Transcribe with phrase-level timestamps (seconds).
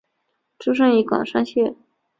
[0.57, 1.75] 出身于冈山县。